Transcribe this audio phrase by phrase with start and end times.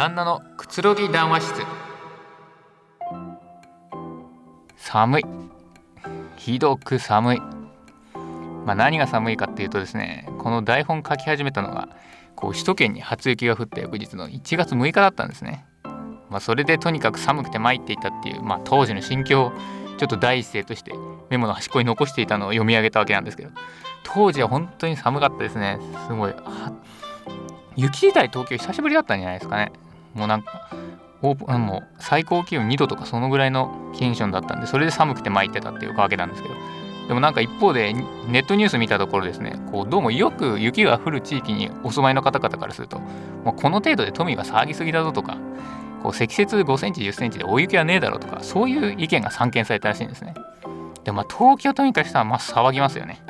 [0.00, 1.62] 旦那のくつろぎ談話室。
[4.78, 5.22] 寒い。
[6.38, 7.40] ひどく寒い。
[8.64, 11.90] まあ、何が寒いかっていうとですねこの台本書き始めたのが
[12.34, 15.66] こう首都圏に初雪が降った翌日の1月6日だったんですね、
[16.30, 19.52] まあ、それでとにかく寒くて参っていたっていう、まあ、当時の心境を
[19.98, 20.94] ちょっと第一声として
[21.28, 23.50] メモの端っこに残していたのを読み上げたわけなんですけど
[24.02, 25.78] 当時は本当に寒かったですね。
[26.06, 26.34] すごい。
[27.76, 29.72] 雪自体東京久しぶりだったんじゃないですかね。
[30.14, 30.68] もうなんか
[31.22, 36.54] オープンもう最高気温2度とかそのぐらいのテンションだったんでそれで寒くて巻いてたっていうわけなんですけど。
[37.08, 39.60] でもなんか一方でネットニュース見たところですね。
[39.72, 43.00] こうどうもよく雪が降る地域にお住まいの方々からすると
[43.44, 45.36] もうこの程度で富が騒ぎすぎだぞとか
[46.04, 50.34] こう積雪5センチ10センチで大雪はねえだろうとかそういう意見が散見されたらしいんですね。
[51.02, 53.20] でもま東京都民からしたらまあ騒ぎますよね。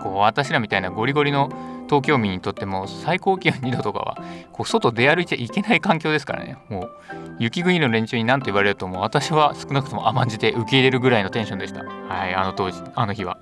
[0.00, 1.50] こう私らみたいなゴリゴリの
[1.94, 4.18] 東京民にとっても最高気温2度とかは
[4.52, 6.58] こう外出歩いちゃいけない環境ですからね。
[6.68, 6.90] もう
[7.38, 11.84] 雪国の連中に何と言われるともう私は少なくとも甘んじて受け入れるぐらいのテンションでした。
[11.84, 13.38] はいあの当時あの日は。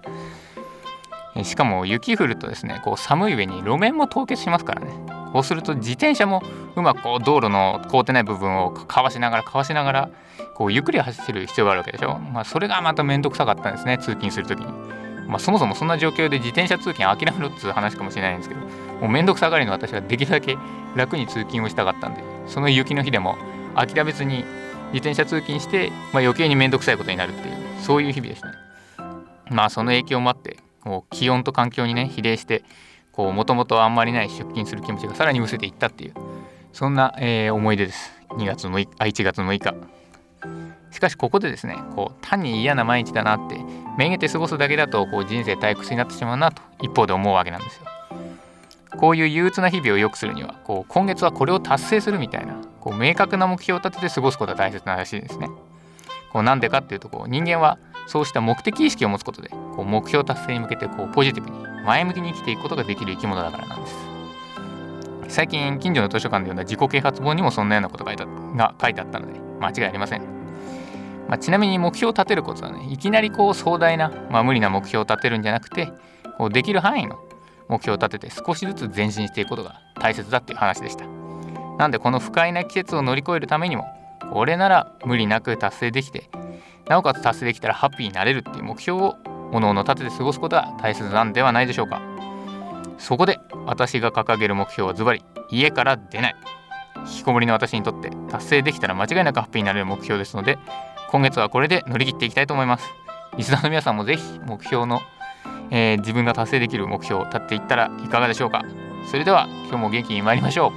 [1.45, 4.93] しかも雪降るとですねこう寒い上に路面も凍結しますからね。
[5.33, 6.43] こうすると自転車も
[6.77, 10.11] うまくこう道路の凍ってない部分をかわしながらかわしながら
[10.55, 15.02] こうゆっくり走る必要があるわけでしょ、まあ、それがまた面倒くさかったんですね通勤する時に。
[15.27, 20.57] まあ、そもそもそんな状況で自転車通勤諦めろっつう話かもしれないんですけどもうめんどくさがりの私はできるだけ
[20.95, 23.37] 楽に通勤をしたかったんでその雪の日でも
[23.75, 24.45] 諦めずに
[24.93, 28.55] 自転車通勤して、まあ、余計にめんどくさいことになるっていうそういう日々でしたね。
[29.51, 32.65] まあその影響もあってこう気温と環境にね比例して
[33.17, 36.15] もともとあんまりない出勤する気持ちがさらにむせていったっていう
[36.73, 38.13] そんな、えー、思い出です。
[38.31, 40.02] 2月6日1月6日。
[40.93, 43.59] しかしここでですねこう単に嫌な毎日だなって
[43.99, 47.87] めげて過ごすだけだとこう人生退屈になってしまうなと一方で思うわけなんですよ。
[48.99, 55.49] こういう憂鬱な日々を良くするにはこう今月はこれを達成するみたいなこう明確な目標を立てて過ごすことが大切ならしいですね。
[56.31, 63.97] こうなんでかっていうとこう人間はそうした目的意識を持つことでこう目標達成に向けてこうポジティブに前向きに生きていくことができる生き物だからなんです。
[65.29, 70.42] 最近近所の図書館で読んだ自己啓発本にもそんなようなことが書いてあったので間違いありません。
[71.33, 75.91] まあ、ちなみに目標を立てることはねいきなりこう壮大な、まあ、無理な目標を立てるんじゃなくて
[76.37, 77.19] こうできる範囲の
[77.71, 81.07] 目標を立てて少しずつ前進していくことが大切だっていう話でした。
[81.79, 83.87] なんでこの不快な季節を乗り越えるためにも
[84.31, 86.29] 俺なら無理なく達成できて
[86.87, 89.17] なおかつ達成できたらハッピーになれるっていう目標を
[89.53, 92.03] おのおの立てて過ごすことが大切なんではないでしょうか。
[92.99, 96.37] そこで私が掲げる目標はズバリ家から出ない。
[97.07, 100.59] 引きこもりの私にとって達成できたら間違いなくハッピーになれる目標ですので
[101.13, 102.87] 今月はこれで乗り切っていきたいと思います。
[103.37, 105.03] リスナーの皆さんもぜひ目標の、
[105.71, 108.63] えー、自分が達成できる目標を立っていったらいかがでしょうか。
[109.11, 110.73] それでは今日も元気に参りましょ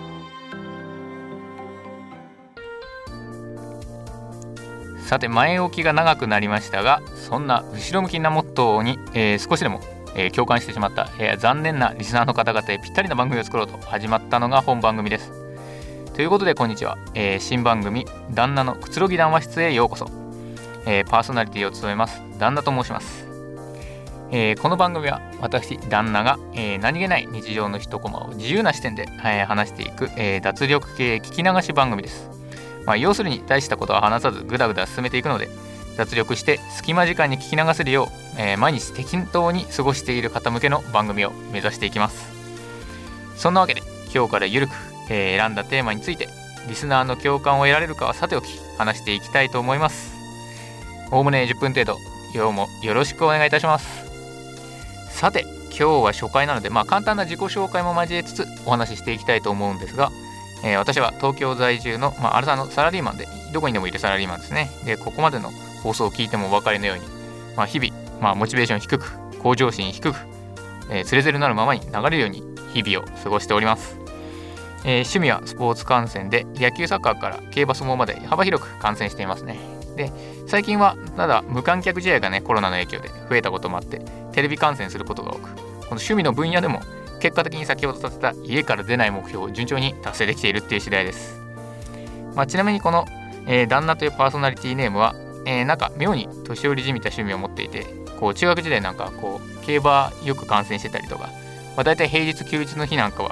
[4.99, 4.99] う。
[4.99, 9.79] さて前置きが長くなりましたがそんな後ろ向きなモットーに、えー、少しでも、
[10.15, 15.31] えー、共感してしまった、えー、残念なリスナーの方々へぴったりな番組を作ろうと始まったのが本番組です。
[16.13, 20.24] ということでこんにちは、えー、新番組「旦那のくつろぎ談話室」へようこそ。
[20.85, 23.27] えー、パーソナリティを務めます旦那と申します、
[24.31, 32.29] えー、この番組は私旦那が、えー、何気ない日常の一コマを自由な視点で、え話していく、え脱力系聞き流し番組です、
[32.85, 35.49] まあ、要するに大したことは話さずぐだぐだ進めていくので
[35.97, 38.07] 脱力して隙間時間に聞き流せるよう、
[38.37, 42.33] え毎日適当に過ごしている方向けの番組を目指していきます。
[43.35, 43.81] そんなわけで
[44.13, 44.71] 今日からゆるく、
[45.09, 46.29] え選んだテーマについて
[46.67, 48.47] リスナーの共感を得られるかはさておき
[48.77, 50.14] 話していきたいと思います。
[51.11, 51.97] おおむね10分程度。
[52.33, 54.05] 今日もよろしくお願いいたします。
[55.09, 60.11] さて今日は初回なので、まあ、簡単な自己紹介も交えつつお話ししていきたいと思うんですが、
[60.63, 64.69] えー、私は東京在住の、まあ、アルサのサラリーマンでどこにでもいるサラリーマンですね。
[64.85, 65.51] でここまでの
[65.83, 67.03] 放送を聞いてもお分かりのように、
[67.55, 69.05] まあ、日々、まあ、モチベーション低く
[69.39, 70.15] 向上心低く、
[70.89, 72.43] えー、つれづれなるままに流れるように
[72.73, 73.97] 日々を過ごしております、
[74.83, 79.74] えー、趣味はスポーツ観戦で野球サッカーから競馬相撲まで幅広く観戦していますね。
[79.95, 80.11] で
[80.47, 84.01] 最近はただ無観客試合がねコロナの影響で増えたこともあって
[84.33, 85.57] テレビ観戦することが多くこの
[85.91, 86.81] 趣味の分野でも
[87.19, 91.39] 結果的に先ほどさせた家から出ない目標を順調に達成できているっていう次第です、
[92.35, 93.05] まあ、ちなみにこの、
[93.47, 95.15] えー、旦那というパーソナリティネームは、
[95.45, 97.85] えー、なんか妙に年寄りじみた趣味を持っていて
[98.19, 101.29] こう中学時代なんかこう競馬よく観戦してたりとか、
[101.75, 103.29] まあ、大体平日休日の日なんかは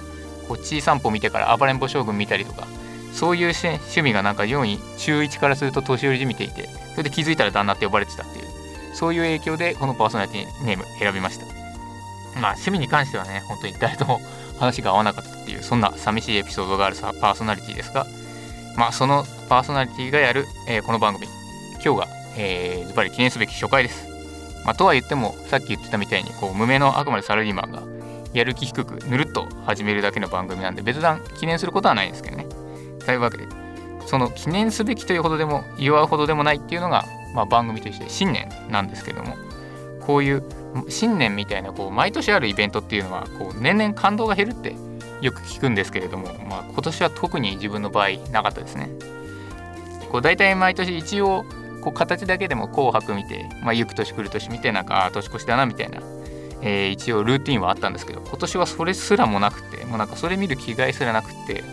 [0.47, 2.67] こう小さんぽ見てから暴れん坊将軍見たりとか
[3.13, 8.45] そういう趣味がなんか4位中1からすると年寄りじみていてそれで気づいたら旦那って呼ばれてたっていう
[8.95, 11.45] そういう影響でこのパーソナリティネーム選びました。
[12.39, 14.19] まあ趣味に関してはね本当に誰とも
[14.59, 18.05] 話が合わなかったっていうそんな寂しいエピソードがあるパーソナリティですが、
[18.75, 21.27] まあそのパーソナリティがやる、えー、この番組。
[21.83, 22.07] 今日が、
[22.37, 24.07] えー、ズバリ記念すべき初回です、
[24.63, 27.83] まあ、とは言ってもさっき言ってたみたいにこう無名のあくまでサラリーマンが
[28.33, 32.47] やる気低くぬるっと始めるだけの番組なんで別段記念することはないんですけどね。
[33.05, 33.47] というわけで
[34.05, 39.35] その記念すべきというほどでも祝うほどでもないっていうのが、まあ、番組として新年なんですけども
[40.01, 40.43] こういう
[40.89, 44.75] 新年みたいなこう毎年あるイベントっていうのはこう年々感動が減るって
[45.21, 48.89] よく聞くんですけれども、まあ、今年は特に自分の場合なかったですね。
[50.11, 51.45] こう大体毎年一応
[51.81, 56.01] こう形だけでも「紅白」見て、まあ、行く年来る年見てなんか年越しだなみたいな、
[56.61, 61.63] えー、一応ルーティンはあったんですけど今年はそれすらもなくてもうなんかそれ見る気概すらなくて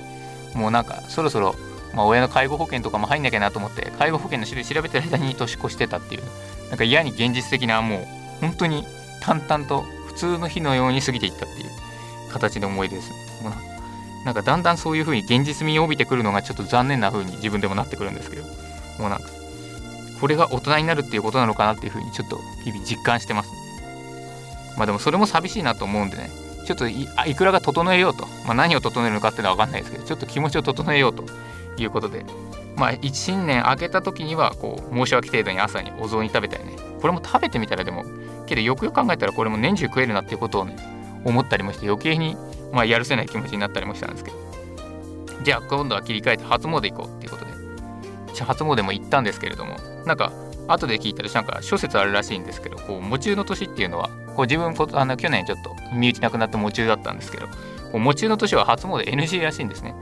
[0.55, 1.55] もうなんかそろそろ、
[1.95, 6.23] まあ、親の介護保険とかも入んなきゃなと思って介護保険の種類調べてる間に年越してたっていう
[6.69, 8.07] なんか嫌に現実的なもう
[8.41, 8.85] 本当に
[9.21, 11.71] 淡々と普通の日のように過ぎていったっていう
[12.33, 13.17] 形の思い出ですね。
[13.43, 13.53] もう
[14.25, 18.43] なんかだんだんそういう風に現実味を帯びてくるのがちょっと残念な風に自分でもなってくるんですけど
[18.99, 19.25] もうなんか
[20.21, 23.61] これが大人になるっていうことなのかなっていう風にちょっと日々実感してます、ね
[24.81, 26.31] まあでもそれも寂しいなと思うんでね
[26.67, 31.25] ちょっといいくらが整えようと、まあ、何を整えるのかっていうのは分かんないですけどちょっと気持ちを整えようと。
[31.83, 32.25] いうことで。
[32.77, 36.77] まあ1新年明けた時にはこう申し訳程度に朝にお雑煮食べたりね。
[37.01, 38.05] これも食べてみたらでも
[38.47, 40.77] けどよくよく考えたらこれも年中食えるなっていうことをね
[41.25, 42.37] 思ったりもして余計に
[42.73, 44.37] まあやるせない気持ちになったりもしたんですけど。
[45.43, 47.51] じゃあ今度は切り替えて初詣行こうっていうことで。
[48.43, 49.77] 初詣も行ったんですけれども。
[50.07, 50.33] なんか
[50.67, 54.09] 後で聞いたらなんか諸説あるらしいんですけどこう喪中の年っていうのは
[54.41, 57.47] こう自分あの去年ちょっと身内なくなった喪中だったんですけど
[57.93, 59.95] こう喪中の年は初詣 NG らしいんですね。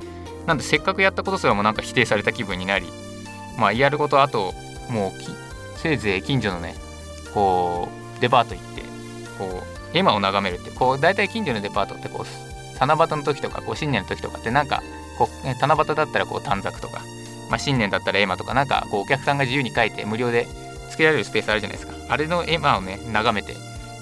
[0.46, 2.86] なんでせっかくやったことすらもなんか否定された気分になり
[3.58, 4.54] まあやることあと
[4.88, 6.76] もうせいぜい近所のね
[7.34, 8.82] こうデパート行って
[9.38, 14.84] こう絵馬を眺めるってこう大体近所のデパートってこう七夕の時とかこう新年の時とかってなんか
[15.18, 17.02] こう七夕だったらこう短冊とか、
[17.50, 20.46] まあ、新年だったら絵馬とかなんかこうお客さんが自由に書いて無料で
[20.88, 21.94] つけられるスペースあるじゃないですか。
[22.08, 23.54] あれの絵馬をね眺めて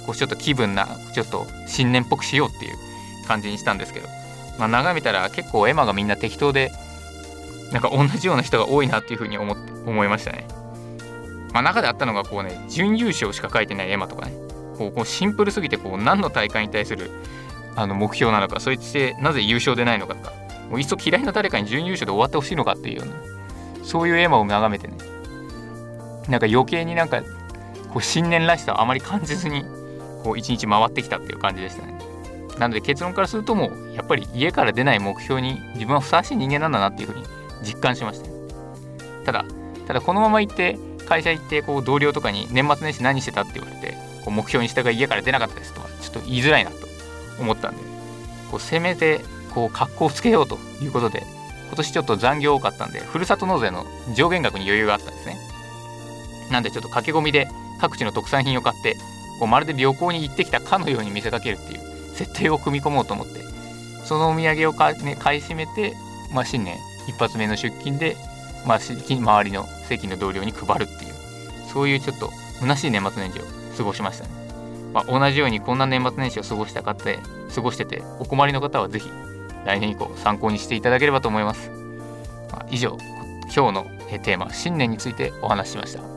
[0.06, 2.76] こうちょっと気分なちょっと新年っぽくしようっていう
[3.26, 4.08] 感じにしたんですけど、
[4.58, 6.72] まあ、眺めたら結構絵馬がみんな適当で
[7.72, 10.46] なんか同じような人が多いなっていうふうに思って思いましたね。
[11.52, 14.32] まあ、中であったのがこうね準優勝しか書いてない絵馬とかね。
[14.78, 17.10] こうこうシンプルすぎてこう何の大会に対する
[17.74, 20.46] あの目標なのかそいつでなぜ優勝でないのかとか。
[20.70, 23.12] もういっそ嫌いな誰かに準優勝で終わってほしいのかっていうような
[23.84, 24.94] そういう絵馬を眺めてね。
[26.28, 27.22] なんか余計になんか
[27.92, 29.64] こう新年らしさをあまり感じずに
[30.26, 31.94] こう一日回ってきたっていう感じでしたね。
[32.58, 37.24] なので結論からするともうやっぱり家から出ない目標に自分はふさわしい人間なんだなっていうふうに
[37.62, 38.28] 実感しました。
[39.24, 39.44] ただ
[39.86, 40.76] ただこのまま行って
[41.06, 46.76] 会社行ってこう同僚とかに年末年始何してたって言われてこう目標に従い家から出なかったですとはちょっと言いづらいなと
[47.38, 47.82] 思ったんで
[48.50, 49.20] こうせめて
[49.54, 51.22] こう格好をつけようということで
[51.68, 53.86] 今年ちょっと残業多かったんでふるさと納税の
[54.16, 55.36] 上限額に余裕があったんですね。
[56.50, 57.48] なんでちょっと駆け込みで
[57.80, 58.96] 各地の特産品を買って
[59.38, 61.80] こうまるで旅行に行ってきたかのように見せかけるっていう
[62.14, 63.44] 設定を組み込もうと思って。
[64.04, 65.94] そのお土産をか、ね、買い占めて、
[66.32, 66.78] まあ、新年
[67.08, 68.16] 一発目の出勤で
[68.64, 71.16] まあ、周りの席の同僚に配るっていう。
[71.76, 72.30] そういうちょっと
[72.60, 73.42] 虚しい年末年始を
[73.76, 74.30] 過ごしましたね、
[74.94, 77.18] まあ、同じようにこんな年末年始を過ごした方で
[77.54, 79.10] 過ごしててお困りの方は是非
[79.66, 81.70] 来年以降参考にしていただければと思います、
[82.50, 82.96] まあ、以上
[83.54, 83.86] 今日の
[84.22, 86.15] テーマ新年についてお話ししました。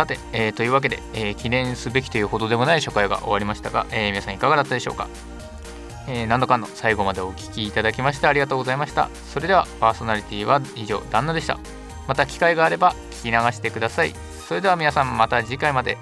[0.00, 5.08] さて、えー、というわけで、えー、記念すべきというほどでもない初回が終わりましたが、えー、皆さんいかがだったでしょうか？
[6.08, 9.10] えー、何度かの最後までお聴きいただきましてありがとうございました。
[9.30, 11.58] それではパーソナリティは以上、旦那でした。
[12.08, 14.14] また機会があれば聞き流してください。
[14.48, 15.98] それでは皆さんまた次回まで。